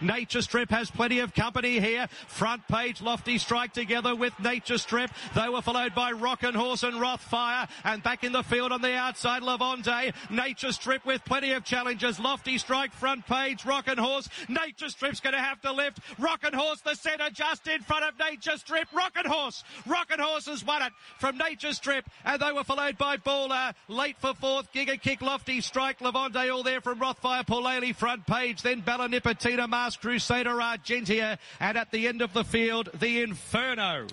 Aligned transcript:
Nature 0.00 0.42
Strip 0.42 0.70
has 0.70 0.90
plenty 0.90 1.20
of 1.20 1.34
company 1.34 1.80
here. 1.80 2.08
Front 2.26 2.66
page, 2.68 3.00
Lofty 3.00 3.38
Strike 3.38 3.72
together 3.72 4.14
with 4.14 4.38
Nature 4.40 4.78
Strip. 4.78 5.10
They 5.34 5.48
were 5.48 5.62
followed 5.62 5.94
by 5.94 6.12
Roch 6.12 6.42
'n' 6.42 6.54
Horse 6.54 6.82
and 6.82 6.96
Rothfire. 6.96 7.68
And 7.84 8.02
back 8.02 8.24
in 8.24 8.32
the 8.32 8.42
field 8.42 8.72
on 8.72 8.82
the 8.82 8.94
outside, 8.94 9.42
Levante. 9.42 10.12
Nature 10.30 10.72
Strip 10.72 11.04
with 11.04 11.24
plenty 11.24 11.52
of 11.52 11.64
challenges. 11.64 12.18
Lofty 12.18 12.58
Strike, 12.58 12.92
front 12.92 13.26
page, 13.26 13.64
Roch 13.64 13.88
'n' 13.88 13.98
Horse. 13.98 14.28
Nature 14.48 14.88
Strip's 14.88 15.20
going 15.20 15.34
to 15.34 15.40
have 15.40 15.60
to 15.62 15.72
lift. 15.72 16.00
Roch 16.18 16.44
'n' 16.44 16.54
Horse, 16.54 16.80
the 16.80 16.94
centre, 16.94 17.30
just 17.30 17.66
in 17.68 17.82
front 17.82 18.04
of 18.04 18.18
Nature 18.18 18.56
Strip. 18.56 18.88
Roch 18.92 19.16
'n' 19.16 19.26
Horse. 19.26 19.62
Roch 19.86 20.10
'n' 20.10 20.18
Horse 20.18 20.46
has 20.46 20.64
won 20.64 20.82
it 20.82 20.92
from 21.18 21.38
Nature 21.38 21.72
Strip. 21.72 22.08
And 22.24 22.40
they 22.40 22.52
were 22.52 22.64
followed 22.64 22.98
by 22.98 23.16
Baller. 23.16 23.74
Late 23.88 24.16
for 24.18 24.34
fourth, 24.34 24.72
Giga 24.72 25.00
Kick, 25.00 25.22
Lofty 25.22 25.60
Strike, 25.60 26.00
Levante 26.00 26.48
all 26.48 26.62
there 26.62 26.80
from 26.80 26.98
Rothfire, 26.98 27.46
Paulele, 27.46 27.94
front 27.94 28.26
page. 28.26 28.62
Then 28.62 28.80
Bella 28.80 29.08
Nipotina, 29.08 29.68
Masked 29.84 30.00
Crusader 30.00 30.54
Argentia, 30.62 31.36
and 31.60 31.76
at 31.76 31.90
the 31.90 32.08
end 32.08 32.22
of 32.22 32.32
the 32.32 32.42
field, 32.42 32.88
the 32.98 33.20
Inferno. 33.20 34.06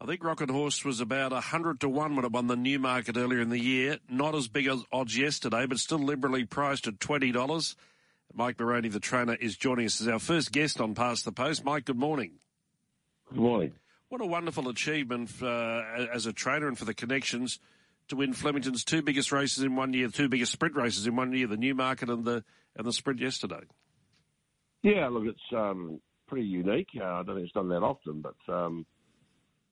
I 0.00 0.04
think 0.04 0.24
Roch 0.24 0.42
'n' 0.42 0.48
Horse 0.48 0.84
was 0.84 1.00
about 1.00 1.30
100 1.30 1.78
to 1.82 1.88
1 1.88 2.16
when 2.16 2.24
it 2.24 2.32
won 2.32 2.48
the 2.48 2.56
Newmarket 2.56 3.16
earlier 3.16 3.40
in 3.40 3.50
the 3.50 3.60
year. 3.60 4.00
Not 4.08 4.34
as 4.34 4.48
big 4.48 4.66
as 4.66 4.82
odds 4.90 5.16
yesterday, 5.16 5.64
but 5.66 5.78
still 5.78 6.00
liberally 6.00 6.44
priced 6.44 6.88
at 6.88 6.98
$20. 6.98 7.76
Mike 8.34 8.58
Moroney, 8.58 8.88
the 8.88 8.98
trainer, 8.98 9.34
is 9.34 9.56
joining 9.56 9.86
us 9.86 10.00
as 10.00 10.08
our 10.08 10.18
first 10.18 10.50
guest 10.50 10.80
on 10.80 10.96
Past 10.96 11.24
the 11.24 11.30
Post. 11.30 11.64
Mike, 11.64 11.84
good 11.84 11.96
morning. 11.96 12.40
Good 13.28 13.38
morning. 13.38 13.72
What 14.08 14.20
a 14.20 14.26
wonderful 14.26 14.68
achievement 14.68 15.30
uh, 15.40 15.82
as 16.12 16.26
a 16.26 16.32
trainer 16.32 16.66
and 16.66 16.76
for 16.76 16.84
the 16.84 16.94
connections 16.94 17.60
to 18.08 18.16
win 18.16 18.32
Flemington's 18.32 18.82
two 18.82 19.02
biggest 19.02 19.30
races 19.30 19.62
in 19.62 19.76
one 19.76 19.92
year, 19.92 20.08
the 20.08 20.12
two 20.12 20.28
biggest 20.28 20.50
sprint 20.50 20.74
races 20.74 21.06
in 21.06 21.14
one 21.14 21.32
year, 21.32 21.46
the 21.46 21.56
Newmarket 21.56 22.08
and 22.08 22.24
the 22.24 22.42
and 22.74 22.84
the 22.84 22.92
sprint 22.92 23.20
yesterday. 23.20 23.62
Yeah, 24.82 25.08
look, 25.08 25.24
it's 25.26 25.38
um, 25.52 26.00
pretty 26.26 26.46
unique. 26.46 26.88
Uh, 26.98 27.04
I 27.04 27.22
don't 27.22 27.36
think 27.36 27.44
it's 27.44 27.52
done 27.52 27.68
that 27.68 27.82
often, 27.82 28.22
but 28.22 28.52
um, 28.52 28.86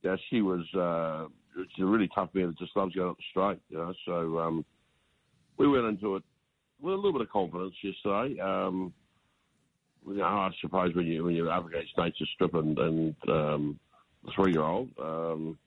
yeah, 0.03 0.17
she 0.29 0.43
was 0.43 0.63
uh, 0.75 1.29
she's 1.75 1.83
a 1.83 1.87
really 1.87 2.11
tough 2.15 2.31
man 2.35 2.49
that 2.49 2.59
just 2.59 2.77
loves 2.77 2.95
going 2.95 3.11
up 3.11 3.17
the 3.17 3.23
straight. 3.31 3.61
You 3.71 3.79
know, 3.79 3.95
so 4.05 4.39
um, 4.39 4.65
we 5.57 5.69
went 5.69 5.87
into 5.87 6.17
it 6.17 6.23
with 6.81 6.93
a 6.93 6.97
little 6.97 7.13
bit 7.13 7.23
of 7.23 7.31
confidence 7.31 7.75
yesterday. 7.83 8.39
Um, 8.41 8.93
you 10.07 10.17
know, 10.17 10.25
I 10.25 10.51
suppose 10.61 10.95
when 10.95 11.07
you 11.07 11.25
when 11.25 11.35
you're 11.35 11.51
up 11.51 11.67
against 11.67 11.97
Nature 11.97 12.27
Strip 12.35 12.55
and, 12.55 12.79
and 12.79 13.17
um, 13.29 13.81
the 14.25 14.33
three 14.35 14.53
year 14.53 14.63
old, 14.63 14.91
um, 15.03 15.59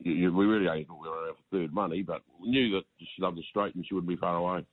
you, 0.00 0.34
we 0.34 0.46
really 0.46 0.68
ain't 0.68 0.88
thought 0.88 1.00
we 1.00 1.08
were 1.08 1.26
around 1.26 1.36
for 1.36 1.56
third 1.56 1.72
money, 1.72 2.02
but 2.02 2.22
we 2.42 2.50
knew 2.50 2.70
that 2.72 2.84
she 2.98 3.22
loved 3.22 3.38
the 3.38 3.42
straight 3.50 3.74
and 3.76 3.86
she 3.86 3.94
wouldn't 3.94 4.08
be 4.08 4.16
far 4.16 4.36
away 4.36 4.64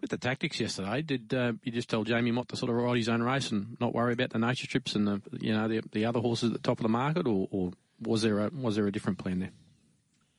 with 0.00 0.10
the 0.10 0.16
tactics 0.16 0.60
yesterday, 0.60 1.02
did 1.02 1.32
uh, 1.34 1.52
you 1.62 1.72
just 1.72 1.88
tell 1.88 2.04
Jamie 2.04 2.30
Mott 2.30 2.48
to 2.48 2.56
sort 2.56 2.70
of 2.70 2.76
ride 2.76 2.96
his 2.96 3.08
own 3.08 3.22
race 3.22 3.50
and 3.50 3.76
not 3.80 3.94
worry 3.94 4.12
about 4.12 4.30
the 4.30 4.38
Nature 4.38 4.66
Strips 4.66 4.94
and 4.94 5.06
the 5.06 5.22
you 5.38 5.52
know 5.52 5.68
the, 5.68 5.82
the 5.92 6.04
other 6.04 6.20
horses 6.20 6.50
at 6.50 6.52
the 6.54 6.58
top 6.58 6.78
of 6.78 6.82
the 6.82 6.88
market, 6.88 7.26
or, 7.26 7.48
or 7.50 7.72
was 8.00 8.22
there 8.22 8.40
a 8.40 8.50
was 8.50 8.76
there 8.76 8.86
a 8.86 8.92
different 8.92 9.18
plan 9.18 9.40
there? 9.40 9.52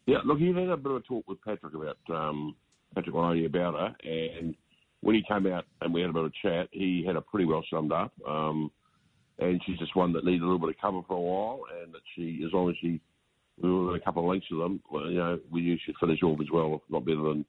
Yeah, 0.08 0.17
look, 0.26 0.39
he 0.39 0.48
had 0.48 0.58
a 0.70 0.78
bit 0.78 0.92
of 0.92 0.98
a 0.98 1.02
talk 1.02 1.28
with 1.28 1.42
Patrick 1.42 1.73
about 1.73 1.98
um, 2.09 2.56
Patrick 2.95 3.16
Riley 3.16 3.45
about 3.45 3.76
her, 3.76 3.95
and 4.09 4.56
when 5.02 5.16
he 5.16 5.23
came 5.28 5.48
out 5.48 5.66
and 5.82 5.94
we 5.94 6.02
had 6.02 6.09
a 6.09 6.14
bit 6.14 6.23
of 6.26 6.32
a 6.32 6.48
chat, 6.48 6.70
he 6.72 7.04
had 7.06 7.16
it 7.16 7.28
pretty 7.28 7.45
well 7.45 7.64
summed 7.72 7.92
up. 7.92 8.12
Um, 8.28 8.72
and 9.39 9.62
she's 9.66 9.80
just 9.80 9.95
one 9.95 10.14
that 10.14 10.23
needed 10.23 10.42
a 10.42 10.45
little 10.45 10.59
bit 10.59 10.70
of 10.70 10.82
cover 10.82 11.02
for 11.08 11.16
a 11.16 11.20
while, 11.20 11.62
and 11.82 11.94
that 11.94 12.02
she, 12.16 12.44
as 12.45 12.54
long 12.54 12.70
as 12.70 12.76
she, 12.80 13.02
we 13.62 13.72
were 13.72 13.95
a 13.95 14.00
couple 14.00 14.23
of 14.23 14.30
lengths 14.30 14.48
of 14.52 14.59
them, 14.59 14.82
well, 14.92 15.09
you 15.09 15.17
know, 15.17 15.39
we 15.50 15.62
knew 15.62 15.78
she'd 15.84 15.95
finish 16.00 16.22
off 16.22 16.39
as 16.39 16.52
well, 16.52 16.76
if 16.76 16.82
not 16.89 17.06
better 17.06 17.23
than 17.23 17.45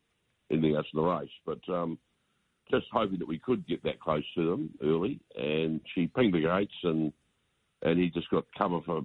in 0.53 0.61
the 0.62 1.03
race. 1.03 1.31
But 1.45 1.61
um, 1.69 1.98
just 2.70 2.86
hoping 2.92 3.19
that 3.19 3.28
we 3.28 3.39
could 3.39 3.67
get 3.67 3.83
that 3.84 4.00
close 4.00 4.25
to 4.34 4.50
them 4.50 4.70
early. 4.83 5.20
And 5.36 5.81
she 5.94 6.06
pinged 6.06 6.34
the 6.34 6.41
gates, 6.41 6.75
and 6.83 7.12
and 7.83 7.98
he 7.98 8.11
just 8.11 8.31
got 8.31 8.44
cover 8.56 8.81
for 8.84 8.98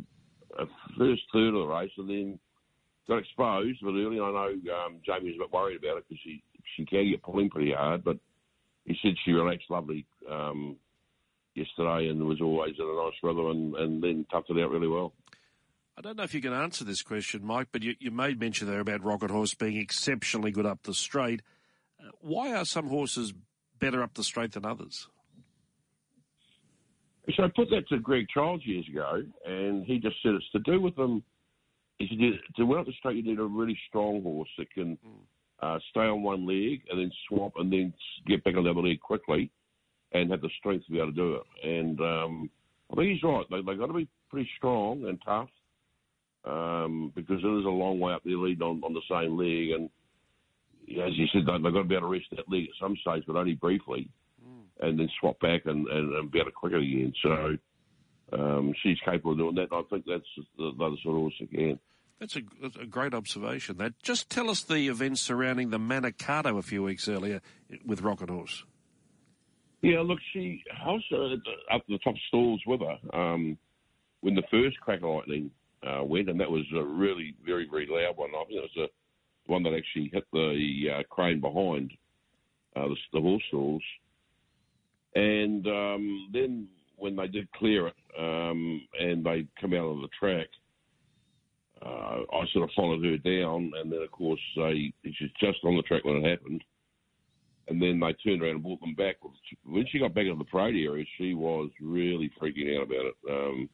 a 0.59 0.66
first 0.98 1.22
third 1.34 1.54
of 1.54 1.67
the 1.67 1.73
race, 1.73 1.92
and 1.98 2.09
then 2.09 2.39
got 3.08 3.20
exposed. 3.20 3.80
But 3.82 3.89
early, 3.89 4.20
I 4.20 4.32
know 4.32 4.54
um, 4.86 4.99
Jamie 5.05 5.32
was 5.32 5.36
a 5.36 5.44
bit 5.44 5.54
worried 5.54 5.77
about 5.77 5.98
it 5.98 6.05
because 6.08 6.22
she 6.23 6.44
she 6.76 6.86
can 6.86 7.10
get 7.10 7.23
pulling 7.23 7.49
pretty 7.49 7.72
hard. 7.72 8.04
But 8.04 8.17
he 8.86 8.98
said 9.02 9.16
she 9.23 9.32
relaxed 9.32 9.70
lovely 9.70 10.05
um, 10.30 10.77
yesterday 11.55 12.10
and 12.10 12.26
was 12.26 12.42
always 12.42 12.76
in 12.80 12.86
a 12.86 13.04
nice 13.04 13.17
rhythm, 13.23 13.48
and, 13.48 13.76
and 13.76 14.04
then 14.04 14.26
toughed 14.32 14.49
it 14.49 14.64
out 14.64 14.72
really 14.72 14.88
well. 14.88 15.14
I 15.98 16.02
don't 16.02 16.16
know 16.16 16.24
if 16.24 16.36
you 16.36 16.42
can 16.42 16.54
answer 16.54 16.84
this 16.84 17.02
question, 17.02 17.44
Mike, 17.44 17.70
but 17.72 17.82
you, 17.82 17.96
you 18.00 18.12
made 18.12 18.40
mention 18.40 18.68
there 18.68 18.82
about 18.82 19.04
Roch 19.04 19.24
'n' 19.24 19.30
Horse 19.30 19.56
being 19.56 19.78
exceptionally 19.78 20.52
good 20.52 20.68
up 20.68 20.84
the 20.84 20.94
straight. 20.94 21.42
Uh, 22.00 22.12
why 22.22 22.54
are 22.54 22.66
some 22.66 22.88
horses 22.88 23.34
better 23.80 24.04
up 24.04 24.14
the 24.14 24.24
straight 24.24 24.52
than 24.52 24.64
others? 24.64 25.08
So 27.36 27.44
I 27.44 27.48
put 27.48 27.72
that 27.72 27.90
to 27.90 27.98
Greg 27.98 28.28
Childs 28.32 28.64
years 28.64 28.88
ago, 28.88 29.24
and 29.44 29.86
he 29.86 29.98
just 29.98 30.18
said 30.22 30.36
it's 30.36 30.50
to 30.52 30.60
do 30.60 30.80
with 30.80 30.96
them. 30.96 31.24
He 31.98 32.08
said 32.08 32.40
to 32.58 32.66
win 32.68 32.78
up 32.78 32.86
the 32.86 32.94
straight, 33.00 33.18
you 33.18 33.24
need 33.24 33.40
a 33.40 33.44
really 33.44 33.78
strong 33.90 34.22
horse 34.22 34.50
that 34.60 34.72
can 34.72 34.98
mm. 34.98 35.20
uh, 35.62 35.80
stay 35.90 36.02
on 36.02 36.22
one 36.22 36.46
leg 36.46 36.84
and 36.92 37.00
then 37.00 37.12
swap 37.28 37.54
and 37.56 37.74
then 37.74 37.92
get 38.28 38.44
back 38.44 38.56
on 38.56 38.66
the 38.66 38.70
other 38.70 38.82
leg 38.82 39.00
quickly, 39.00 39.50
and 40.12 40.30
have 40.30 40.42
the 40.42 40.50
strength 40.60 40.86
to 40.86 40.92
be 40.92 41.00
able 41.00 41.08
to 41.08 41.16
do 41.16 41.36
it. 41.38 41.68
And 41.68 42.00
um, 42.02 42.50
I 42.92 42.98
think 42.98 43.14
he's 43.14 43.24
right. 43.24 43.46
They, 43.50 43.64
they've 43.64 43.80
got 43.80 43.88
to 43.88 43.94
be 43.94 44.08
pretty 44.30 44.48
strong 44.58 45.04
and 45.06 45.20
tough 45.26 45.50
um, 46.48 47.12
because 47.16 47.44
it 47.44 47.60
is 47.60 47.66
a 47.66 47.70
long 47.70 48.00
way 48.00 48.14
up 48.14 48.24
their 48.24 48.38
lead 48.38 48.62
on, 48.62 48.82
on 48.84 48.94
the 48.94 49.02
same 49.10 49.38
leg. 49.38 49.72
And 49.72 49.90
as 51.04 51.18
you 51.18 51.28
said, 51.34 51.42
they've 51.46 51.62
got 51.62 51.72
to 51.72 51.84
be 51.84 51.96
able 51.96 52.08
to 52.08 52.14
rest 52.14 52.26
that 52.32 52.50
leg 52.50 52.64
at 52.64 52.82
some 52.82 52.96
stage, 53.02 53.24
but 53.28 53.36
only 53.36 53.56
briefly, 53.56 54.10
mm. 54.44 54.88
and 54.88 55.00
then 55.00 55.10
swap 55.20 55.40
back 55.40 55.66
and, 55.66 55.88
and, 55.88 56.14
and 56.14 56.32
be 56.32 56.40
able 56.40 56.52
to 56.52 56.56
quicker 56.56 56.78
again. 56.78 57.14
So 57.22 57.58
um, 58.34 58.74
she's 58.82 58.98
capable 59.06 59.32
of 59.32 59.38
doing 59.38 59.56
that. 59.56 59.76
I 59.76 59.82
think 59.90 60.06
that's 60.08 60.24
the, 60.58 60.72
the 60.78 60.84
other 60.84 60.96
sort 61.04 61.16
of 61.16 61.22
horse 61.22 61.42
again. 61.42 61.80
That's 62.20 62.36
a, 62.36 62.42
that's 62.62 62.76
a, 62.78 62.86
great 62.86 63.14
observation. 63.14 63.78
That 63.78 63.94
just 64.02 64.30
tell 64.32 64.50
us 64.50 64.64
the 64.64 64.88
events 64.88 65.22
surrounding 65.22 65.70
the 65.70 65.78
Manikato 65.78 66.58
a 66.58 66.64
few 66.64 66.82
weeks 66.82 67.08
earlier 67.08 67.42
with 67.86 68.02
Roch 68.02 68.24
'n' 68.24 68.30
Horse. 68.30 68.64
Yeah, 69.84 70.02
look, 70.02 70.18
she 70.34 70.64
I 70.84 70.88
was 70.88 71.04
uh, 71.14 71.76
up 71.76 71.84
the 71.88 72.00
top 72.00 72.16
stalls 72.28 72.60
with 72.66 72.82
her 72.82 72.98
um, 73.16 73.56
when 74.22 74.34
the 74.34 74.42
first 74.50 74.80
crack 74.80 75.04
lightning 75.04 75.52
uh, 75.86 76.04
went, 76.04 76.30
and 76.30 76.39
that 76.39 76.49
was 76.49 76.64
a 76.76 76.83
really 76.83 77.36
very 77.45 77.67
very 77.70 77.88
loud 77.88 78.17
one. 78.17 78.32
I 78.36 78.43
think 78.45 78.58
it 78.58 78.61
was 78.61 78.70
the 78.76 78.88
one 79.52 79.64
that 79.64 79.73
actually 79.73 80.10
hit 80.14 80.26
the 80.33 80.88
uh, 80.93 81.04
crane 81.10 81.39
behind 81.39 81.92
uh, 82.76 82.88
the, 82.88 82.95
the 83.14 83.21
horse 83.21 83.43
stalls. 83.48 83.83
And 85.16 85.66
um, 85.67 86.30
then 86.33 86.67
when 86.98 87.16
they 87.16 87.27
did 87.27 87.52
clear 87.54 87.87
it 87.87 87.95
um, 88.20 88.86
and 88.99 89.26
they 89.26 89.48
come 89.60 89.73
out 89.73 89.86
of 89.86 90.02
the 90.02 90.10
track, 90.20 90.48
uh, 91.82 92.21
I 92.33 92.45
sort 92.54 92.64
of 92.64 92.76
followed 92.76 93.05
her 93.05 93.17
down, 93.17 93.71
and 93.80 93.92
then 93.92 94.02
of 94.02 94.11
course 94.11 94.39
they 94.55 94.92
she's 95.04 95.30
just 95.39 95.60
on 95.64 95.76
the 95.76 95.83
track 95.83 96.04
when 96.04 96.17
it 96.17 96.30
happened. 96.30 96.64
And 97.70 97.82
then 97.82 97.99
they 97.99 98.14
turned 98.14 98.42
around 98.42 98.55
and 98.55 98.64
brought 98.64 98.80
them 98.80 98.95
back. 98.95 99.17
When 99.66 99.86
she 99.92 99.99
got 99.99 100.14
back 100.14 100.26
into 100.26 100.37
the 100.37 100.45
parade 100.45 100.76
area, 100.76 101.05
she 101.17 101.33
was 101.33 101.70
really 101.82 102.32
freaking 102.42 102.77
out 102.77 102.83
about 102.83 103.05
it. 103.05 103.16
Um, 103.30 103.70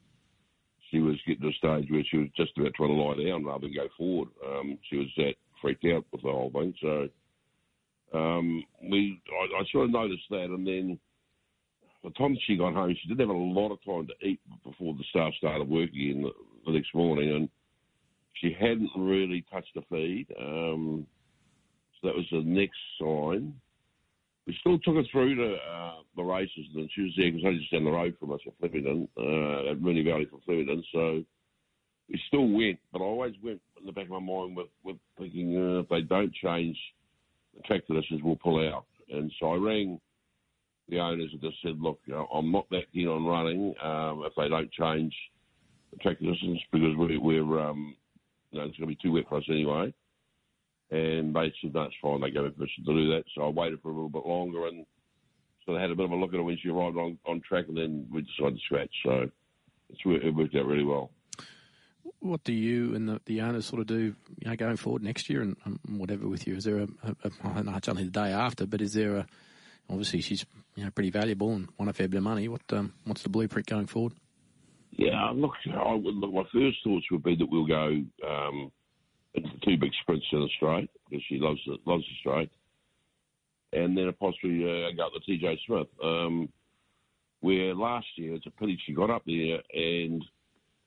she 0.94 1.00
was 1.00 1.16
getting 1.26 1.42
to 1.42 1.48
a 1.48 1.52
stage 1.52 1.90
where 1.90 2.04
she 2.08 2.18
was 2.18 2.28
just 2.36 2.56
about 2.56 2.72
trying 2.74 2.90
to 2.90 2.94
lie 2.94 3.28
down 3.28 3.44
rather 3.44 3.62
than 3.62 3.74
go 3.74 3.88
forward. 3.98 4.28
Um, 4.46 4.78
she 4.88 4.96
was 4.96 5.08
that 5.16 5.34
freaked 5.60 5.84
out 5.86 6.04
with 6.12 6.22
the 6.22 6.30
whole 6.30 6.52
thing. 6.52 6.72
So 6.80 7.08
um, 8.16 8.62
we, 8.80 9.20
I, 9.28 9.60
I 9.60 9.64
sort 9.72 9.86
of 9.86 9.90
noticed 9.90 10.22
that, 10.30 10.44
and 10.44 10.64
then 10.64 10.98
the 12.04 12.10
time 12.10 12.36
she 12.46 12.56
got 12.56 12.74
home, 12.74 12.94
she 13.02 13.08
didn't 13.08 13.26
have 13.26 13.34
a 13.34 13.38
lot 13.38 13.72
of 13.72 13.84
time 13.84 14.06
to 14.06 14.26
eat 14.26 14.40
before 14.64 14.94
the 14.94 15.04
staff 15.10 15.32
started 15.36 15.68
working 15.68 16.10
in 16.10 16.22
the, 16.22 16.30
the 16.66 16.72
next 16.72 16.94
morning, 16.94 17.34
and 17.34 17.48
she 18.34 18.54
hadn't 18.58 18.90
really 18.96 19.44
touched 19.52 19.74
the 19.74 19.82
feed. 19.90 20.26
Um, 20.40 21.06
so 22.00 22.08
that 22.08 22.14
was 22.14 22.26
the 22.30 22.42
next 22.44 22.78
sign 23.00 23.52
we 24.46 24.56
still 24.60 24.78
took 24.78 24.96
her 24.96 25.02
through 25.10 25.36
to 25.36 25.56
uh, 25.56 25.94
the 26.16 26.22
races, 26.22 26.66
and 26.74 26.90
she 26.94 27.02
was 27.02 27.12
there 27.16 27.30
because 27.30 27.46
only 27.46 27.58
just 27.58 27.72
down 27.72 27.84
the 27.84 27.90
road 27.90 28.14
from 28.20 28.32
us 28.32 28.40
at 28.46 28.52
Flemington, 28.58 29.08
uh, 29.16 29.70
at 29.70 29.80
Moonee 29.80 30.04
Valley 30.04 30.26
from 30.26 30.40
Flemington. 30.44 30.84
So 30.92 31.24
we 32.08 32.20
still 32.28 32.48
went, 32.48 32.78
but 32.92 33.00
I 33.00 33.04
always 33.04 33.34
went 33.42 33.60
in 33.80 33.86
the 33.86 33.92
back 33.92 34.04
of 34.04 34.10
my 34.10 34.18
mind 34.18 34.56
with, 34.56 34.66
with 34.82 34.96
thinking 35.18 35.56
uh, 35.56 35.80
if 35.80 35.88
they 35.88 36.02
don't 36.02 36.32
change 36.34 36.76
the 37.54 37.62
track 37.62 37.86
conditions, 37.86 38.20
we'll 38.22 38.36
pull 38.36 38.66
out. 38.68 38.84
And 39.10 39.32
so 39.40 39.52
I 39.52 39.56
rang 39.56 40.00
the 40.88 40.98
owners 40.98 41.30
and 41.32 41.40
just 41.40 41.56
said, 41.62 41.80
look, 41.80 41.98
you 42.04 42.12
know, 42.12 42.26
I'm 42.32 42.52
not 42.52 42.68
that 42.70 42.92
keen 42.92 43.08
on 43.08 43.24
running 43.24 43.74
um, 43.82 44.22
if 44.26 44.34
they 44.36 44.48
don't 44.48 44.70
change 44.72 45.14
the 45.90 45.98
track 45.98 46.18
conditions 46.18 46.60
because 46.70 46.96
we, 46.98 47.16
we're, 47.16 47.60
um, 47.60 47.96
you 48.50 48.58
know, 48.58 48.66
it's 48.66 48.76
going 48.76 48.90
to 48.90 48.94
be 48.94 48.98
too 49.02 49.12
wet 49.12 49.24
for 49.28 49.38
us 49.38 49.44
anyway. 49.48 49.94
And 50.90 51.34
they 51.34 51.52
said, 51.60 51.72
that's 51.72 51.94
fine. 52.00 52.20
They 52.20 52.30
gave 52.30 52.44
me 52.44 52.50
permission 52.50 52.84
to 52.84 52.94
do 52.94 53.10
that. 53.10 53.24
So 53.34 53.42
I 53.42 53.48
waited 53.48 53.80
for 53.82 53.88
a 53.90 53.94
little 53.94 54.08
bit 54.08 54.26
longer 54.26 54.66
and 54.66 54.86
so 55.64 55.74
they 55.74 55.80
had 55.80 55.90
a 55.90 55.94
bit 55.94 56.04
of 56.04 56.12
a 56.12 56.16
look 56.16 56.30
at 56.30 56.36
her 56.36 56.42
when 56.42 56.58
she 56.62 56.68
arrived 56.68 56.96
on, 56.96 57.18
on 57.26 57.40
track 57.40 57.66
and 57.68 57.76
then 57.76 58.06
we 58.12 58.20
decided 58.22 58.58
to 58.58 58.64
scratch. 58.64 58.90
So 59.04 59.30
it's, 59.90 60.00
it 60.04 60.34
worked 60.34 60.54
out 60.54 60.66
really 60.66 60.84
well. 60.84 61.10
What 62.20 62.44
do 62.44 62.52
you 62.52 62.94
and 62.94 63.08
the, 63.08 63.20
the 63.26 63.40
owners 63.40 63.66
sort 63.66 63.80
of 63.80 63.86
do, 63.86 64.14
you 64.38 64.46
know, 64.48 64.56
going 64.56 64.76
forward 64.76 65.02
next 65.02 65.28
year 65.28 65.42
and 65.42 65.56
um, 65.64 65.80
whatever 65.88 66.28
with 66.28 66.46
you? 66.46 66.56
Is 66.56 66.64
there 66.64 66.78
a, 66.78 66.88
a, 67.02 67.16
a 67.24 67.48
I 67.48 67.62
know 67.62 67.76
it's 67.76 67.88
only 67.88 68.04
the 68.04 68.10
day 68.10 68.30
after, 68.30 68.66
but 68.66 68.80
is 68.80 68.92
there 68.92 69.16
a, 69.16 69.26
obviously 69.88 70.20
she's 70.20 70.44
you 70.74 70.84
know 70.84 70.90
pretty 70.90 71.10
valuable 71.10 71.52
and 71.52 71.68
won 71.78 71.88
a 71.88 71.92
fair 71.92 72.08
bit 72.08 72.18
of 72.18 72.22
money. 72.22 72.48
What 72.48 72.62
um, 72.70 72.94
what's 73.04 73.22
the 73.22 73.28
blueprint 73.28 73.66
going 73.66 73.86
forward? 73.86 74.14
Yeah, 74.96 75.30
look, 75.34 75.52
I 75.72 75.94
would, 75.94 76.14
look, 76.14 76.32
my 76.32 76.44
first 76.52 76.78
thoughts 76.84 77.06
would 77.10 77.24
be 77.24 77.34
that 77.36 77.46
we'll 77.50 77.66
go 77.66 78.00
um, 78.26 78.70
two 79.64 79.76
big 79.76 79.92
sprints 80.02 80.26
in 80.32 80.40
the 80.40 80.48
straight 80.56 80.90
because 81.08 81.24
she 81.28 81.38
loves 81.38 81.60
the, 81.66 81.76
loves 81.86 82.04
the 82.04 82.14
straight, 82.20 82.50
and 83.72 83.96
then 83.96 84.12
possibly 84.18 84.64
uh, 84.64 84.94
go 84.96 85.06
up 85.06 85.12
TJ 85.28 85.58
Smith. 85.66 85.88
Um, 86.02 86.48
where 87.40 87.74
last 87.74 88.06
year 88.16 88.34
it's 88.34 88.46
a 88.46 88.50
pity 88.50 88.78
she 88.86 88.94
got 88.94 89.10
up 89.10 89.22
there 89.26 89.60
and 89.74 90.24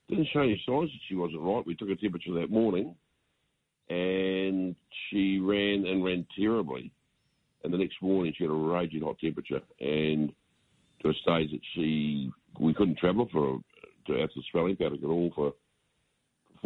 didn't 0.09 0.27
show 0.33 0.39
any 0.39 0.59
signs 0.65 0.89
that 0.89 0.99
she 1.07 1.15
wasn't 1.15 1.41
right. 1.41 1.65
We 1.67 1.75
took 1.75 1.89
a 1.89 1.95
temperature 1.95 2.33
that 2.33 2.49
morning, 2.49 2.95
and 3.89 4.75
she 5.09 5.38
ran 5.38 5.85
and 5.85 6.03
ran 6.03 6.25
terribly. 6.38 6.91
And 7.63 7.71
the 7.71 7.77
next 7.77 8.01
morning 8.01 8.33
she 8.35 8.44
had 8.44 8.51
a 8.51 8.55
raging 8.55 9.01
hot 9.01 9.19
temperature, 9.19 9.61
and 9.79 10.31
to 11.01 11.09
a 11.09 11.13
stage 11.21 11.51
that 11.51 11.61
she 11.75 12.31
we 12.59 12.73
couldn't 12.73 12.97
travel 12.97 13.27
for 13.31 13.59
to 14.07 14.23
out 14.23 14.29
to 14.33 14.41
Spelling 14.49 14.75
Paddock 14.75 15.03
at 15.03 15.09
all 15.09 15.31
for 15.35 15.53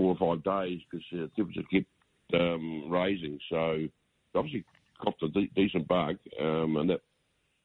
four 0.01 0.15
or 0.17 0.35
five 0.35 0.43
days 0.43 0.79
because 0.89 1.05
the 1.11 1.29
temperature 1.35 1.61
kept 1.71 2.41
um, 2.41 2.89
raising. 2.89 3.39
So 3.49 3.87
obviously 4.35 4.65
copped 5.01 5.21
a 5.23 5.27
de- 5.27 5.51
decent 5.55 5.87
bug, 5.87 6.17
um, 6.39 6.77
and 6.77 6.89
that 6.89 7.01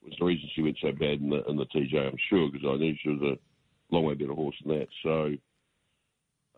was 0.03 0.13
the 0.19 0.25
reason 0.25 0.49
she 0.53 0.61
went 0.61 0.77
so 0.81 0.91
bad 0.91 1.21
in 1.21 1.29
the, 1.29 1.43
in 1.45 1.57
the 1.57 1.65
TJ. 1.65 1.95
I'm 1.95 2.17
sure 2.29 2.49
because 2.51 2.67
I 2.69 2.77
knew 2.77 2.95
she 3.01 3.09
was 3.09 3.21
a 3.21 3.95
long 3.95 4.05
way 4.05 4.13
better 4.13 4.33
horse 4.33 4.55
than 4.63 4.79
that. 4.79 4.87
So. 5.03 5.33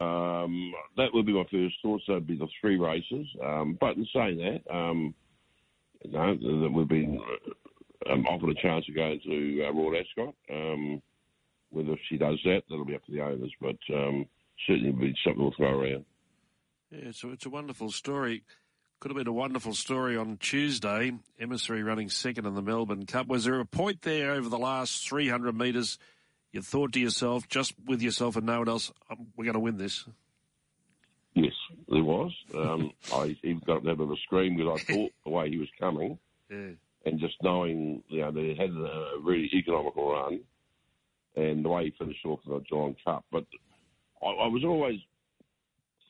Um, 0.02 0.74
that 0.96 1.14
would 1.14 1.26
be 1.26 1.34
my 1.34 1.44
first 1.52 1.76
thought. 1.82 2.00
So 2.06 2.14
it'd 2.14 2.26
be 2.26 2.38
the 2.38 2.48
three 2.62 2.78
races. 2.78 3.28
Um, 3.44 3.78
but 3.82 3.98
in 3.98 4.08
saying 4.14 4.38
that, 4.38 4.74
um, 4.74 5.14
you 6.06 6.12
know, 6.14 6.36
that 6.36 6.72
we've 6.74 6.88
been 6.88 7.20
um, 8.10 8.26
offered 8.28 8.58
a 8.58 8.62
chance 8.62 8.86
of 8.88 8.96
going 8.96 9.20
to 9.26 9.66
uh, 9.66 9.74
Royal 9.74 10.00
Ascot. 10.00 10.34
Whether 11.72 11.98
she 12.08 12.18
does 12.18 12.40
that, 12.46 12.62
that'll 12.70 12.86
be 12.86 12.96
up 12.96 13.06
to 13.08 13.12
the 13.12 13.20
owners. 13.20 13.52
But 13.60 13.76
certainly 14.68 14.92
be 14.92 15.16
something 15.24 15.42
we'll 15.42 15.54
throw 15.56 15.80
around. 15.80 16.06
Yeah, 16.92 17.12
so 17.12 17.30
it's 17.32 17.46
a 17.46 17.50
wonderful 17.50 17.92
story. 17.92 18.44
Could 19.00 19.12
have 19.12 19.18
been 19.18 19.28
a 19.28 19.32
wonderful 19.34 19.74
story 19.74 20.18
on 20.18 20.38
Tuesday. 20.38 21.14
Emissary 21.40 21.84
running 21.84 22.10
second 22.10 22.46
in 22.46 22.56
the 22.56 22.62
Melbourne 22.62 23.06
Cup. 23.06 23.28
Was 23.28 23.46
there 23.46 23.60
a 23.60 23.66
point 23.66 24.02
there 24.02 24.32
over 24.32 24.50
the 24.50 24.58
last 24.58 25.08
300 25.08 25.56
metres 25.58 25.98
you 26.52 26.62
thought 26.62 26.94
to 26.94 27.00
yourself, 27.00 27.48
just 27.48 27.74
with 27.86 28.02
yourself 28.02 28.36
and 28.36 28.46
no 28.48 28.60
one 28.60 28.68
else, 28.70 28.92
um, 29.10 29.28
we're 29.38 29.46
going 29.46 29.54
to 29.54 29.60
win 29.60 29.78
this? 29.78 30.06
Yes, 31.36 31.54
there 31.88 32.04
was. 32.04 32.34
Um, 32.56 32.92
I 33.14 33.38
even 33.44 33.62
got 33.66 33.78
a 33.78 33.82
bit 33.82 34.00
of 34.00 34.12
a 34.12 34.16
scream 34.26 34.58
because 34.58 34.82
I 34.82 34.94
thought 34.94 35.12
the 35.24 35.30
way 35.30 35.50
he 35.50 35.58
was 35.58 35.70
coming, 35.80 36.18
Yeah. 36.50 36.72
and 37.06 37.20
just 37.20 37.36
knowing 37.44 38.04
you 38.10 38.22
know 38.22 38.32
that 38.32 38.42
he 38.42 38.56
had 38.56 38.72
a 38.72 39.12
really 39.22 39.50
economical 39.54 40.12
run, 40.12 40.40
and 41.36 41.64
the 41.64 41.70
way 41.70 41.86
he 41.86 41.92
finished 41.92 42.26
off 42.26 42.40
in 42.48 42.52
the 42.54 42.60
Geelong 42.62 42.96
Cup. 43.06 43.24
But 43.32 43.46
I, 44.24 44.28
I 44.28 44.48
was 44.48 44.64
always 44.64 45.00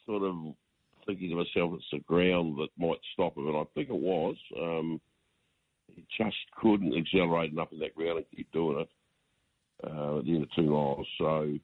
sort 0.05 0.23
of 0.23 0.35
thinking 1.05 1.29
to 1.29 1.35
myself, 1.35 1.73
it's 1.75 1.85
the 1.91 1.99
ground 1.99 2.57
that 2.57 2.69
might 2.77 2.99
stop 3.13 3.37
him, 3.37 3.47
and 3.47 3.57
I 3.57 3.63
think 3.73 3.89
it 3.89 3.95
was. 3.95 4.35
Um, 4.59 5.01
he 5.95 6.05
just 6.17 6.37
couldn't 6.61 6.95
accelerate 6.95 7.51
enough 7.51 7.71
in 7.71 7.79
that 7.79 7.95
ground 7.95 8.17
and 8.17 8.25
keep 8.35 8.51
doing 8.51 8.79
it 8.79 8.89
uh, 9.83 10.19
at 10.19 10.25
the 10.25 10.33
end 10.33 10.43
of 10.43 10.49
two 10.55 10.69
miles. 10.69 11.07
So, 11.17 11.57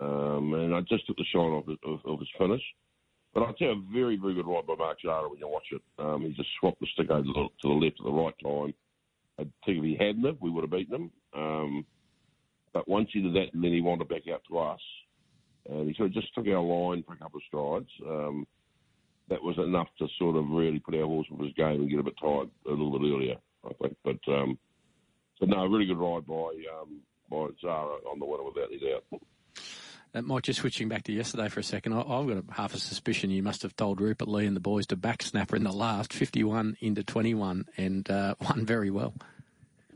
um, 0.00 0.54
and 0.54 0.74
I 0.74 0.80
just 0.82 1.06
took 1.06 1.16
the 1.16 1.24
shine 1.32 1.40
off, 1.42 1.64
of, 1.68 2.00
of 2.04 2.18
his 2.20 2.28
finish. 2.38 2.62
But 3.34 3.44
I'd 3.44 3.54
say 3.58 3.66
a 3.66 3.92
very, 3.92 4.16
very 4.16 4.34
good 4.34 4.46
ride 4.46 4.66
by 4.66 4.74
Mark 4.76 4.98
Zahra 5.04 5.28
when 5.28 5.38
you 5.38 5.48
watch 5.48 5.66
it. 5.72 5.82
Um, 5.98 6.22
he 6.22 6.32
just 6.34 6.50
swapped 6.60 6.80
the 6.80 6.86
stick 6.92 7.10
over 7.10 7.22
to 7.22 7.32
the, 7.32 7.48
to 7.62 7.68
the 7.68 7.68
left 7.68 7.96
at 7.98 8.04
the 8.04 8.12
right 8.12 8.34
time. 8.42 8.74
I 9.38 9.42
think 9.64 9.78
if 9.78 9.84
he 9.84 9.96
hadn't, 9.98 10.40
we 10.42 10.50
would 10.50 10.64
have 10.64 10.70
beaten 10.70 10.94
him. 10.94 11.10
Um, 11.34 11.86
but 12.74 12.86
once 12.86 13.08
he 13.12 13.22
did 13.22 13.34
that, 13.34 13.54
and 13.54 13.64
then 13.64 13.72
he 13.72 13.80
wandered 13.80 14.08
back 14.10 14.22
out 14.32 14.42
to 14.48 14.58
us, 14.58 14.80
and 15.68 15.88
he 15.88 15.94
sort 15.94 16.08
of 16.08 16.14
just 16.14 16.34
took 16.34 16.46
our 16.46 16.60
line 16.60 17.02
for 17.06 17.14
a 17.14 17.16
couple 17.16 17.38
of 17.38 17.42
strides. 17.46 17.90
Um, 18.06 18.46
that 19.28 19.42
was 19.42 19.56
enough 19.58 19.88
to 19.98 20.08
sort 20.18 20.36
of 20.36 20.48
really 20.50 20.78
put 20.78 20.94
our 20.94 21.06
horse 21.06 21.26
with 21.30 21.46
his 21.46 21.54
game 21.54 21.80
and 21.80 21.90
get 21.90 22.00
a 22.00 22.02
bit 22.02 22.16
tired 22.20 22.50
a 22.66 22.70
little 22.70 22.98
bit 22.98 23.10
earlier, 23.12 23.36
I 23.64 23.72
think. 23.80 23.96
But 24.04 24.32
um, 24.32 24.58
so 25.38 25.46
no, 25.46 25.62
a 25.62 25.68
really 25.68 25.86
good 25.86 25.98
ride 25.98 26.26
by 26.26 26.50
um, 26.80 27.00
by 27.30 27.46
Zahra 27.60 27.96
on 28.10 28.18
the 28.18 28.26
winner 28.26 28.44
without 28.44 28.68
any 28.70 28.78
doubt. 28.78 29.22
Uh, 30.14 30.20
Mike, 30.20 30.42
just 30.42 30.60
switching 30.60 30.88
back 30.88 31.04
to 31.04 31.12
yesterday 31.12 31.48
for 31.48 31.60
a 31.60 31.64
second, 31.64 31.94
I, 31.94 32.00
I've 32.00 32.28
got 32.28 32.36
a, 32.36 32.44
half 32.52 32.74
a 32.74 32.78
suspicion 32.78 33.30
you 33.30 33.42
must 33.42 33.62
have 33.62 33.74
told 33.74 34.00
Rupert 34.00 34.28
Lee 34.28 34.44
and 34.44 34.54
the 34.54 34.60
boys 34.60 34.86
to 34.88 34.96
back 34.96 35.22
Snapper 35.22 35.56
in 35.56 35.64
the 35.64 35.72
last 35.72 36.12
51 36.12 36.76
into 36.80 37.02
21 37.02 37.64
and 37.78 38.10
uh, 38.10 38.34
won 38.40 38.66
very 38.66 38.90
well. 38.90 39.14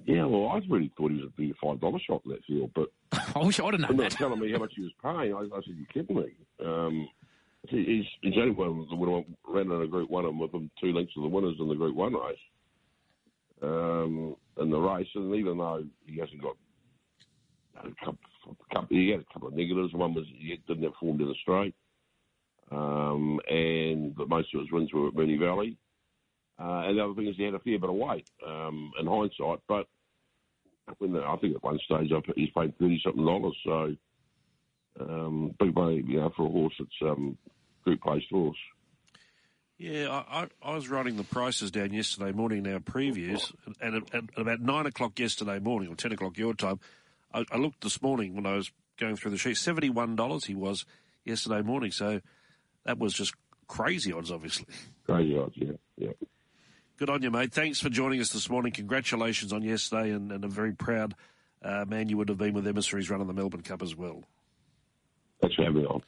Yeah, 0.07 0.25
well, 0.25 0.49
I 0.51 0.61
really 0.69 0.91
thought 0.97 1.11
he 1.11 1.17
was 1.21 1.27
a 1.37 1.41
big 1.41 1.55
five 1.63 1.81
dollar 1.81 1.99
shot 1.99 2.23
in 2.25 2.31
that 2.31 2.45
field, 2.45 2.71
but 2.75 2.89
I 3.37 3.45
wish 3.45 3.59
I'd 3.61 3.73
have 3.75 3.81
known 3.81 3.89
when 3.89 3.97
they 3.99 4.05
were 4.05 4.09
that. 4.11 4.17
telling 4.19 4.41
me 4.41 4.53
how 4.53 4.59
much 4.59 4.73
he 4.77 4.83
was 4.83 4.93
paying, 5.03 5.35
I, 5.35 5.41
I 5.41 5.61
said, 5.65 5.75
"You 5.77 5.87
kidding 5.93 6.17
me?" 6.17 6.27
Um, 6.65 7.09
he- 7.69 7.85
he's 7.85 8.05
he's 8.23 8.39
only 8.41 8.53
one 8.53 8.87
would 8.99 9.09
have 9.13 9.25
ran 9.47 9.71
in 9.73 9.83
a 9.83 9.87
Group 9.89 10.09
One 10.09 10.25
and 10.27 10.39
with 10.39 10.53
him 10.55 10.71
two 10.81 10.93
lengths 10.93 11.15
of 11.17 11.23
the 11.25 11.29
winners 11.29 11.57
in 11.59 11.69
the 11.69 11.75
Group 11.75 11.97
One 11.97 12.15
race. 12.15 12.39
Um, 13.63 14.37
in 14.61 14.71
the 14.71 14.79
race, 14.79 15.09
and 15.15 15.35
even 15.35 15.59
though 15.59 15.83
he 16.07 16.19
hasn't 16.21 16.43
got 16.43 16.57
a 17.79 17.89
couple, 18.05 18.19
a 18.51 18.75
couple, 18.75 18.97
he 18.97 19.09
had 19.11 19.21
a 19.21 19.33
couple 19.33 19.49
of 19.49 19.55
negatives. 19.55 19.93
One 19.95 20.15
was 20.15 20.27
he 20.39 20.57
didn't 20.69 20.85
have 20.85 20.93
form 21.01 21.21
in 21.21 21.27
the 21.29 21.35
straight, 21.43 21.75
um, 22.71 23.41
and 23.49 24.15
but 24.15 24.29
most 24.29 24.55
of 24.55 24.61
his 24.61 24.71
wins 24.71 24.93
were 24.93 25.09
at 25.09 25.15
Moonee 25.15 25.39
Valley. 25.41 25.77
Uh, 26.59 26.85
and 26.87 26.97
the 26.97 27.05
other 27.05 27.15
thing 27.15 27.27
is 27.29 27.37
he 27.37 27.43
had 27.43 27.55
a 27.55 27.59
fair 27.59 27.79
bit 27.79 27.91
of 27.91 27.97
weight 27.97 28.31
um, 28.47 28.91
in 29.01 29.07
hindsight, 29.07 29.59
but 29.69 29.87
I 30.89 30.95
think 31.37 31.57
at 31.57 31.63
one 31.63 31.79
stage 31.85 32.13
I 32.13 32.21
he's 32.37 32.51
paid 32.51 32.79
thirty 32.79 33.01
something 33.05 33.25
dollars. 33.25 33.57
So 33.65 33.97
um, 35.01 35.55
big 35.59 35.75
money, 35.75 36.05
you 36.07 36.21
know, 36.21 36.33
for 36.37 36.47
a 36.47 36.51
horse 36.51 36.75
that's 36.79 36.91
um, 37.03 37.37
group 37.85 38.01
placed 38.03 38.31
horse. 38.31 38.57
Yeah, 39.79 40.09
I, 40.09 40.43
I, 40.43 40.49
I 40.63 40.75
was 40.75 40.89
writing 40.89 41.17
the 41.17 41.25
prices 41.25 41.71
down 41.71 41.93
yesterday 41.93 42.33
morning 42.33 42.65
in 42.65 42.73
our 42.73 42.81
previews, 42.81 43.53
and 43.81 43.97
at, 43.97 44.15
at 44.15 44.25
about 44.37 44.61
nine 44.61 44.87
o'clock 44.87 45.19
yesterday 45.19 45.59
morning, 45.59 45.91
or 45.91 45.97
ten 45.97 46.13
o'clock 46.13 46.39
your 46.39 46.55
time, 46.55 46.81
I, 47.35 47.45
I 47.51 47.59
looked 47.59 47.83
this 47.83 48.01
morning 48.01 48.35
when 48.35 48.47
I 48.47 48.55
was 48.55 48.71
going 48.99 49.17
through 49.17 49.33
the 49.33 49.39
sheet. 49.39 49.59
Seventy-one 49.59 50.17
dollars 50.17 50.47
he 50.47 50.55
was 50.55 50.87
yesterday 51.25 51.61
morning, 51.61 51.91
so 51.91 52.21
that 52.85 52.99
was 52.99 53.13
just 53.13 53.35
crazy 53.67 54.13
odds, 54.13 54.31
obviously. 54.31 54.67
Crazy 55.05 55.37
odds, 55.37 55.55
yeah, 55.57 55.73
yeah. 55.99 56.13
Good 56.99 57.11
on 57.11 57.23
you, 57.23 57.31
mate. 57.31 57.53
Thanks 57.53 57.79
for 57.79 57.91
joining 57.91 58.21
us 58.23 58.31
this 58.31 58.49
morning. 58.49 58.73
Congratulations 58.73 59.53
on 59.53 59.63
yesterday, 59.63 60.13
and, 60.13 60.33
and 60.33 60.43
a 60.45 60.49
very 60.49 60.73
proud 60.73 61.15
uh, 61.63 61.85
man 61.87 62.09
you 62.09 62.17
would 62.17 62.31
have 62.31 62.39
been 62.39 62.55
with 62.55 62.67
Emissary's 62.67 63.11
run 63.11 63.21
in 63.21 63.27
the 63.27 63.35
Melbourne 63.35 63.61
Cup 63.61 63.83
as 63.83 63.95
well. 63.95 64.25
Thanks 65.43 65.57
for 65.57 65.65
having 65.65 65.83
me 65.83 65.87
on. 65.87 66.03